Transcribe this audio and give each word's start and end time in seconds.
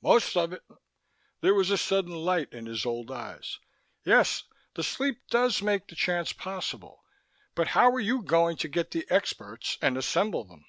"Most 0.00 0.38
of 0.38 0.54
it." 0.54 0.62
There 1.42 1.52
was 1.52 1.70
a 1.70 1.76
sudden 1.76 2.12
light 2.12 2.50
in 2.50 2.64
his 2.64 2.86
old 2.86 3.10
eyes. 3.10 3.58
"Yes, 4.06 4.44
the 4.72 4.82
sleep 4.82 5.24
does 5.28 5.60
make 5.60 5.86
the 5.88 5.94
chance 5.94 6.32
possible. 6.32 7.04
But 7.54 7.68
how 7.76 7.90
are 7.92 8.00
you 8.00 8.22
going 8.22 8.56
to 8.56 8.68
get 8.68 8.92
the 8.92 9.06
experts 9.10 9.76
and 9.82 9.98
assemble 9.98 10.44
them?" 10.44 10.64